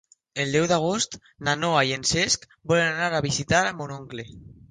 [0.43, 1.17] El deu d'agost
[1.49, 4.29] na Noa i en Cesc volen anar a visitar mon oncle.